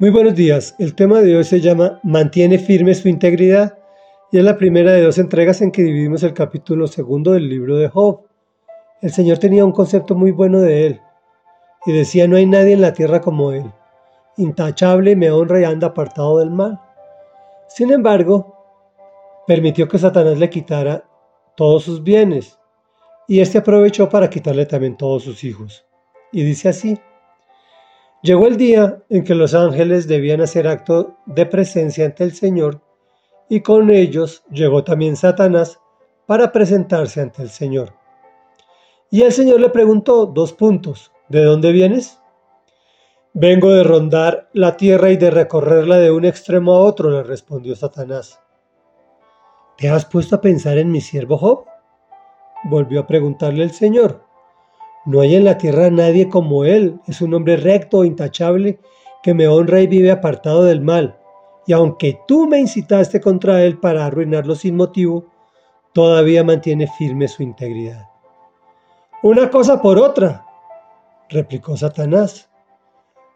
Muy 0.00 0.08
buenos 0.08 0.34
días. 0.34 0.74
El 0.78 0.94
tema 0.94 1.20
de 1.20 1.36
hoy 1.36 1.44
se 1.44 1.60
llama 1.60 2.00
Mantiene 2.02 2.58
firme 2.58 2.94
su 2.94 3.10
integridad 3.10 3.76
y 4.32 4.38
es 4.38 4.44
la 4.44 4.56
primera 4.56 4.92
de 4.92 5.02
dos 5.02 5.18
entregas 5.18 5.60
en 5.60 5.70
que 5.70 5.82
dividimos 5.82 6.22
el 6.22 6.32
capítulo 6.32 6.86
segundo 6.86 7.32
del 7.32 7.50
libro 7.50 7.76
de 7.76 7.88
Job. 7.88 8.22
El 9.02 9.12
Señor 9.12 9.36
tenía 9.36 9.62
un 9.62 9.72
concepto 9.72 10.14
muy 10.14 10.30
bueno 10.30 10.60
de 10.60 10.86
él 10.86 11.00
y 11.84 11.92
decía 11.92 12.26
no 12.26 12.36
hay 12.36 12.46
nadie 12.46 12.72
en 12.72 12.80
la 12.80 12.94
tierra 12.94 13.20
como 13.20 13.52
él. 13.52 13.70
Intachable, 14.38 15.16
me 15.16 15.30
honra 15.30 15.60
y 15.60 15.64
anda 15.64 15.88
apartado 15.88 16.38
del 16.38 16.50
mal. 16.50 16.80
Sin 17.68 17.92
embargo, 17.92 18.56
permitió 19.46 19.86
que 19.86 19.98
Satanás 19.98 20.38
le 20.38 20.48
quitara 20.48 21.04
todos 21.58 21.84
sus 21.84 22.02
bienes 22.02 22.58
y 23.28 23.40
éste 23.40 23.58
aprovechó 23.58 24.08
para 24.08 24.30
quitarle 24.30 24.64
también 24.64 24.96
todos 24.96 25.24
sus 25.24 25.44
hijos. 25.44 25.84
Y 26.32 26.42
dice 26.42 26.70
así, 26.70 26.98
Llegó 28.22 28.46
el 28.46 28.58
día 28.58 29.02
en 29.08 29.24
que 29.24 29.34
los 29.34 29.54
ángeles 29.54 30.06
debían 30.06 30.42
hacer 30.42 30.68
acto 30.68 31.16
de 31.24 31.46
presencia 31.46 32.04
ante 32.04 32.24
el 32.24 32.32
Señor, 32.32 32.82
y 33.48 33.62
con 33.62 33.90
ellos 33.90 34.44
llegó 34.50 34.84
también 34.84 35.16
Satanás 35.16 35.80
para 36.26 36.52
presentarse 36.52 37.20
ante 37.20 37.42
el 37.42 37.48
Señor. 37.48 37.94
Y 39.10 39.22
el 39.22 39.32
Señor 39.32 39.60
le 39.60 39.70
preguntó 39.70 40.26
dos 40.26 40.52
puntos, 40.52 41.12
¿de 41.28 41.42
dónde 41.42 41.72
vienes? 41.72 42.20
Vengo 43.32 43.70
de 43.70 43.84
rondar 43.84 44.50
la 44.52 44.76
tierra 44.76 45.10
y 45.10 45.16
de 45.16 45.30
recorrerla 45.30 45.98
de 45.98 46.10
un 46.10 46.24
extremo 46.24 46.74
a 46.74 46.80
otro, 46.80 47.10
le 47.10 47.22
respondió 47.22 47.74
Satanás. 47.74 48.40
¿Te 49.78 49.88
has 49.88 50.04
puesto 50.04 50.36
a 50.36 50.40
pensar 50.40 50.76
en 50.76 50.92
mi 50.92 51.00
siervo 51.00 51.38
Job? 51.38 51.64
Volvió 52.64 53.00
a 53.00 53.06
preguntarle 53.06 53.64
el 53.64 53.70
Señor. 53.70 54.29
No 55.06 55.20
hay 55.20 55.34
en 55.34 55.44
la 55.44 55.56
tierra 55.56 55.90
nadie 55.90 56.28
como 56.28 56.64
él, 56.64 57.00
es 57.06 57.20
un 57.20 57.32
hombre 57.34 57.56
recto, 57.56 58.04
intachable, 58.04 58.80
que 59.22 59.34
me 59.34 59.48
honra 59.48 59.80
y 59.80 59.86
vive 59.86 60.10
apartado 60.10 60.64
del 60.64 60.80
mal. 60.80 61.18
Y 61.66 61.72
aunque 61.72 62.18
tú 62.26 62.46
me 62.46 62.58
incitaste 62.58 63.20
contra 63.20 63.64
él 63.64 63.78
para 63.78 64.06
arruinarlo 64.06 64.54
sin 64.54 64.76
motivo, 64.76 65.26
todavía 65.92 66.44
mantiene 66.44 66.86
firme 66.86 67.28
su 67.28 67.42
integridad. 67.42 68.08
Una 69.22 69.50
cosa 69.50 69.80
por 69.82 69.98
otra, 69.98 70.46
replicó 71.28 71.76
Satanás. 71.76 72.48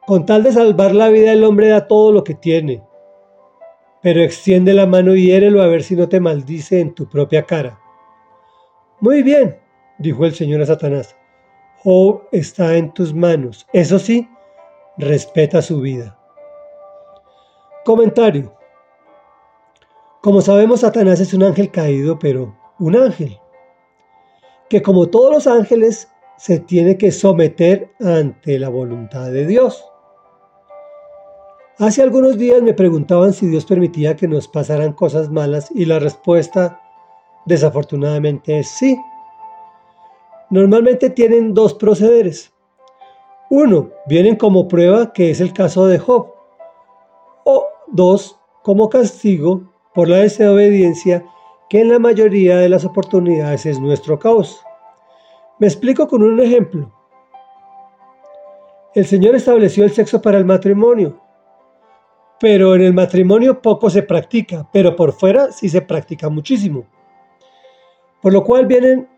Con 0.06 0.26
tal 0.26 0.42
de 0.42 0.52
salvar 0.52 0.94
la 0.94 1.08
vida 1.08 1.32
el 1.32 1.44
hombre 1.44 1.68
da 1.68 1.86
todo 1.86 2.12
lo 2.12 2.24
que 2.24 2.34
tiene, 2.34 2.82
pero 4.02 4.20
extiende 4.20 4.74
la 4.74 4.86
mano 4.86 5.14
y 5.14 5.26
hiérelo 5.26 5.62
a 5.62 5.66
ver 5.66 5.82
si 5.82 5.96
no 5.96 6.10
te 6.10 6.20
maldice 6.20 6.80
en 6.80 6.94
tu 6.94 7.08
propia 7.08 7.44
cara. 7.44 7.80
Muy 9.00 9.22
bien, 9.22 9.58
dijo 9.98 10.26
el 10.26 10.34
Señor 10.34 10.60
a 10.60 10.66
Satanás, 10.66 11.16
o 11.84 12.22
está 12.32 12.76
en 12.76 12.92
tus 12.92 13.14
manos. 13.14 13.66
Eso 13.72 13.98
sí, 13.98 14.28
respeta 14.96 15.62
su 15.62 15.80
vida. 15.80 16.18
Comentario. 17.84 18.54
Como 20.22 20.40
sabemos, 20.40 20.80
Satanás 20.80 21.20
es 21.20 21.34
un 21.34 21.42
ángel 21.42 21.70
caído, 21.70 22.18
pero 22.18 22.56
un 22.78 22.96
ángel, 22.96 23.38
que 24.70 24.82
como 24.82 25.08
todos 25.08 25.32
los 25.32 25.46
ángeles 25.46 26.08
se 26.38 26.58
tiene 26.58 26.96
que 26.96 27.12
someter 27.12 27.92
ante 28.00 28.58
la 28.58 28.70
voluntad 28.70 29.30
de 29.30 29.46
Dios. 29.46 29.84
Hace 31.78 32.02
algunos 32.02 32.38
días 32.38 32.62
me 32.62 32.72
preguntaban 32.72 33.32
si 33.32 33.46
Dios 33.46 33.66
permitía 33.66 34.16
que 34.16 34.28
nos 34.28 34.48
pasaran 34.48 34.92
cosas 34.92 35.28
malas 35.28 35.70
y 35.74 35.84
la 35.84 35.98
respuesta 35.98 36.80
desafortunadamente 37.46 38.60
es 38.60 38.68
sí 38.68 38.98
normalmente 40.50 41.10
tienen 41.10 41.54
dos 41.54 41.74
procederes. 41.74 42.52
Uno, 43.50 43.90
vienen 44.06 44.36
como 44.36 44.68
prueba, 44.68 45.12
que 45.12 45.30
es 45.30 45.40
el 45.40 45.52
caso 45.52 45.86
de 45.86 45.98
Job. 45.98 46.32
O 47.44 47.66
dos, 47.88 48.38
como 48.62 48.88
castigo 48.88 49.62
por 49.94 50.08
la 50.08 50.18
desobediencia, 50.18 51.24
que 51.68 51.80
en 51.80 51.90
la 51.90 51.98
mayoría 51.98 52.56
de 52.56 52.68
las 52.68 52.84
oportunidades 52.84 53.66
es 53.66 53.80
nuestro 53.80 54.18
caos. 54.18 54.60
Me 55.58 55.66
explico 55.66 56.08
con 56.08 56.22
un 56.22 56.40
ejemplo. 56.40 56.92
El 58.94 59.06
Señor 59.06 59.34
estableció 59.34 59.84
el 59.84 59.90
sexo 59.90 60.20
para 60.22 60.38
el 60.38 60.44
matrimonio, 60.44 61.20
pero 62.40 62.74
en 62.74 62.82
el 62.82 62.94
matrimonio 62.94 63.60
poco 63.60 63.90
se 63.90 64.02
practica, 64.02 64.68
pero 64.72 64.94
por 64.96 65.12
fuera 65.12 65.50
sí 65.52 65.68
se 65.68 65.82
practica 65.82 66.28
muchísimo. 66.28 66.84
Por 68.20 68.32
lo 68.32 68.44
cual 68.44 68.66
vienen 68.66 69.08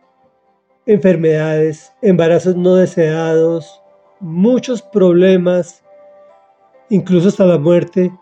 enfermedades, 0.87 1.93
embarazos 2.01 2.57
no 2.57 2.77
deseados, 2.77 3.83
muchos 4.21 4.81
problemas, 4.81 5.85
incluso 6.89 7.29
hasta 7.29 7.45
la 7.45 7.59
muerte. 7.59 8.13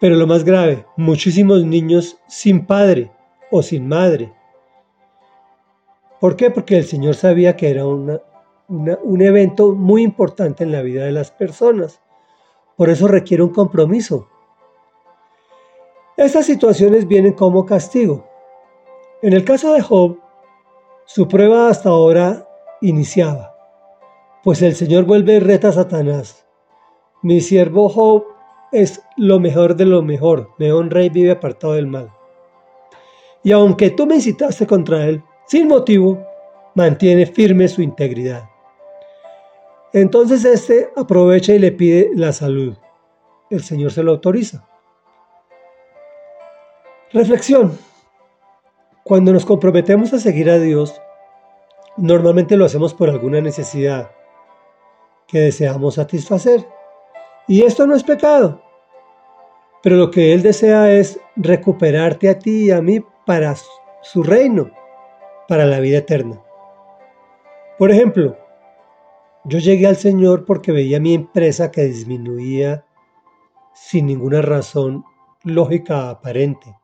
Pero 0.00 0.16
lo 0.16 0.26
más 0.26 0.44
grave, 0.44 0.84
muchísimos 0.96 1.64
niños 1.64 2.18
sin 2.26 2.66
padre 2.66 3.12
o 3.50 3.62
sin 3.62 3.86
madre. 3.86 4.32
¿Por 6.20 6.36
qué? 6.36 6.50
Porque 6.50 6.76
el 6.76 6.84
Señor 6.84 7.14
sabía 7.14 7.56
que 7.56 7.70
era 7.70 7.86
un 7.86 8.20
evento 9.22 9.72
muy 9.72 10.02
importante 10.02 10.64
en 10.64 10.72
la 10.72 10.82
vida 10.82 11.04
de 11.04 11.12
las 11.12 11.30
personas. 11.30 12.00
Por 12.76 12.90
eso 12.90 13.06
requiere 13.06 13.42
un 13.42 13.50
compromiso. 13.50 14.28
Estas 16.16 16.46
situaciones 16.46 17.06
vienen 17.06 17.32
como 17.32 17.66
castigo. 17.66 18.26
En 19.20 19.32
el 19.32 19.44
caso 19.44 19.72
de 19.72 19.82
Job, 19.82 20.18
su 21.14 21.28
prueba 21.28 21.68
hasta 21.68 21.90
ahora 21.90 22.48
iniciaba, 22.80 23.54
pues 24.42 24.62
el 24.62 24.74
Señor 24.74 25.04
vuelve 25.04 25.34
y 25.34 25.40
reta 25.40 25.68
a 25.68 25.72
Satanás. 25.72 26.46
Mi 27.20 27.42
siervo 27.42 27.90
Job 27.90 28.24
es 28.72 29.02
lo 29.18 29.38
mejor 29.38 29.76
de 29.76 29.84
lo 29.84 30.00
mejor, 30.00 30.48
me 30.56 30.72
honra 30.72 31.02
y 31.02 31.10
vive 31.10 31.32
apartado 31.32 31.74
del 31.74 31.86
mal. 31.86 32.10
Y 33.42 33.52
aunque 33.52 33.90
tú 33.90 34.06
me 34.06 34.14
incitaste 34.14 34.66
contra 34.66 35.04
él, 35.04 35.22
sin 35.46 35.68
motivo, 35.68 36.18
mantiene 36.74 37.26
firme 37.26 37.68
su 37.68 37.82
integridad. 37.82 38.44
Entonces 39.92 40.46
éste 40.46 40.88
aprovecha 40.96 41.52
y 41.52 41.58
le 41.58 41.72
pide 41.72 42.10
la 42.14 42.32
salud. 42.32 42.74
El 43.50 43.62
Señor 43.62 43.92
se 43.92 44.02
lo 44.02 44.12
autoriza. 44.12 44.66
Reflexión. 47.12 47.91
Cuando 49.12 49.34
nos 49.34 49.44
comprometemos 49.44 50.14
a 50.14 50.18
seguir 50.18 50.48
a 50.48 50.58
Dios, 50.58 50.98
normalmente 51.98 52.56
lo 52.56 52.64
hacemos 52.64 52.94
por 52.94 53.10
alguna 53.10 53.42
necesidad 53.42 54.10
que 55.28 55.38
deseamos 55.38 55.96
satisfacer. 55.96 56.66
Y 57.46 57.64
esto 57.64 57.86
no 57.86 57.94
es 57.94 58.04
pecado. 58.04 58.62
Pero 59.82 59.96
lo 59.96 60.10
que 60.10 60.32
Él 60.32 60.40
desea 60.40 60.90
es 60.90 61.20
recuperarte 61.36 62.30
a 62.30 62.38
ti 62.38 62.68
y 62.68 62.70
a 62.70 62.80
mí 62.80 63.04
para 63.26 63.54
su 64.00 64.22
reino, 64.22 64.70
para 65.46 65.66
la 65.66 65.78
vida 65.78 65.98
eterna. 65.98 66.40
Por 67.76 67.90
ejemplo, 67.90 68.38
yo 69.44 69.58
llegué 69.58 69.88
al 69.88 69.96
Señor 69.96 70.46
porque 70.46 70.72
veía 70.72 71.00
mi 71.00 71.12
empresa 71.12 71.70
que 71.70 71.82
disminuía 71.82 72.86
sin 73.74 74.06
ninguna 74.06 74.40
razón 74.40 75.04
lógica 75.44 76.08
aparente. 76.08 76.78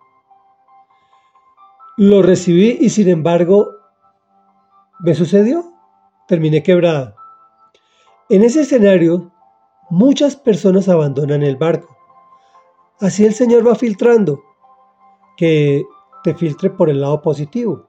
Lo 2.01 2.23
recibí 2.23 2.79
y 2.81 2.91
sin 2.91 3.09
embargo 3.09 3.71
me 5.01 5.17
sucedió. 5.17 5.65
Terminé 6.29 6.63
quebrado. 6.63 7.17
En 8.29 8.45
ese 8.45 8.61
escenario, 8.61 9.33
muchas 9.91 10.37
personas 10.37 10.89
abandonan 10.89 11.43
el 11.43 11.57
barco. 11.57 11.97
Así 13.01 13.25
el 13.25 13.35
Señor 13.35 13.67
va 13.67 13.75
filtrando, 13.75 14.41
que 15.37 15.85
te 16.23 16.37
filtre 16.37 16.71
por 16.71 16.89
el 16.89 17.01
lado 17.01 17.21
positivo. 17.21 17.89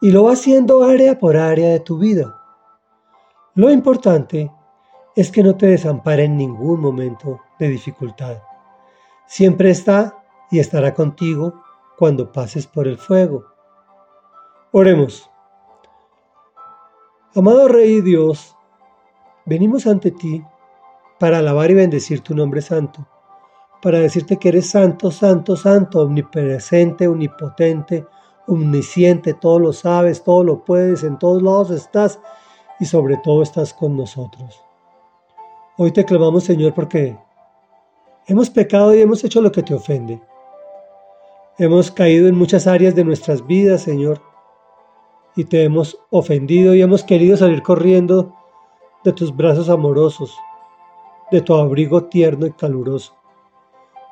Y 0.00 0.10
lo 0.10 0.24
va 0.24 0.32
haciendo 0.32 0.84
área 0.84 1.18
por 1.18 1.36
área 1.36 1.68
de 1.68 1.80
tu 1.80 1.98
vida. 1.98 2.40
Lo 3.54 3.70
importante 3.70 4.50
es 5.14 5.30
que 5.30 5.42
no 5.42 5.56
te 5.58 5.66
desampare 5.66 6.24
en 6.24 6.38
ningún 6.38 6.80
momento 6.80 7.38
de 7.58 7.68
dificultad. 7.68 8.38
Siempre 9.26 9.68
está 9.68 10.24
y 10.50 10.58
estará 10.58 10.94
contigo 10.94 11.61
cuando 12.02 12.32
pases 12.32 12.66
por 12.66 12.88
el 12.88 12.98
fuego. 12.98 13.44
Oremos. 14.72 15.30
Amado 17.32 17.68
Rey 17.68 18.00
Dios, 18.00 18.56
venimos 19.46 19.86
ante 19.86 20.10
ti 20.10 20.42
para 21.20 21.38
alabar 21.38 21.70
y 21.70 21.74
bendecir 21.74 22.20
tu 22.20 22.34
nombre 22.34 22.60
santo, 22.60 23.06
para 23.80 24.00
decirte 24.00 24.36
que 24.36 24.48
eres 24.48 24.68
santo, 24.68 25.12
santo, 25.12 25.54
santo, 25.54 26.02
omnipresente, 26.02 27.06
omnipotente, 27.06 28.04
omnisciente, 28.48 29.34
todo 29.34 29.60
lo 29.60 29.72
sabes, 29.72 30.24
todo 30.24 30.42
lo 30.42 30.64
puedes, 30.64 31.04
en 31.04 31.20
todos 31.20 31.40
lados 31.40 31.70
estás 31.70 32.18
y 32.80 32.84
sobre 32.84 33.16
todo 33.18 33.44
estás 33.44 33.72
con 33.72 33.96
nosotros. 33.96 34.60
Hoy 35.78 35.92
te 35.92 36.04
clamamos, 36.04 36.42
Señor, 36.42 36.74
porque 36.74 37.16
hemos 38.26 38.50
pecado 38.50 38.92
y 38.92 39.02
hemos 39.02 39.22
hecho 39.22 39.40
lo 39.40 39.52
que 39.52 39.62
te 39.62 39.72
ofende. 39.72 40.20
Hemos 41.58 41.90
caído 41.90 42.28
en 42.28 42.34
muchas 42.34 42.66
áreas 42.66 42.94
de 42.94 43.04
nuestras 43.04 43.46
vidas, 43.46 43.82
Señor, 43.82 44.22
y 45.36 45.44
te 45.44 45.64
hemos 45.64 45.98
ofendido 46.08 46.74
y 46.74 46.80
hemos 46.80 47.04
querido 47.04 47.36
salir 47.36 47.62
corriendo 47.62 48.34
de 49.04 49.12
tus 49.12 49.36
brazos 49.36 49.68
amorosos, 49.68 50.34
de 51.30 51.42
tu 51.42 51.52
abrigo 51.54 52.04
tierno 52.04 52.46
y 52.46 52.52
caluroso. 52.52 53.14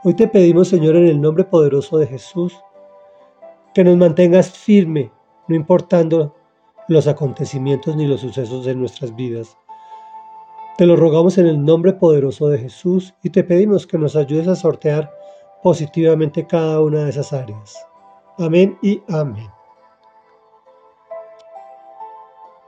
Hoy 0.05 0.13
te 0.13 0.29
pedimos, 0.29 0.69
Señor, 0.69 0.97
en 0.97 1.07
el 1.07 1.19
nombre 1.19 1.45
poderoso 1.45 1.97
de 1.97 2.09
Jesús, 2.09 2.61
que 3.73 3.85
nos 3.85 3.97
mantengas 3.97 4.51
firme, 4.51 5.11
no 5.49 5.57
importando 5.57 6.35
los 6.89 7.07
acontecimientos 7.07 7.97
ni 7.97 8.07
los 8.07 8.21
sucesos 8.21 8.67
de 8.67 8.75
nuestras 8.75 9.17
vidas. 9.17 9.57
Te 10.77 10.85
lo 10.85 10.95
rogamos 10.95 11.39
en 11.39 11.47
el 11.47 11.65
nombre 11.65 11.95
poderoso 11.95 12.49
de 12.49 12.59
Jesús 12.59 13.15
y 13.23 13.31
te 13.31 13.45
pedimos 13.45 13.87
que 13.87 13.97
nos 13.97 14.15
ayudes 14.15 14.47
a 14.47 14.57
sortear 14.57 15.11
positivamente 15.63 16.47
cada 16.47 16.81
una 16.81 17.05
de 17.05 17.11
esas 17.11 17.33
áreas. 17.33 17.77
Amén 18.39 18.79
y 18.83 19.03
amén. 19.09 19.60